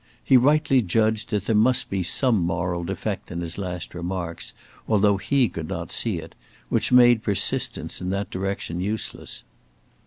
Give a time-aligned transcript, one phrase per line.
[0.23, 4.51] He rightly judged that there must be some moral defect in his last remarks,
[4.87, 6.33] although he could not see it,
[6.69, 9.43] which made persistence in that direction useless.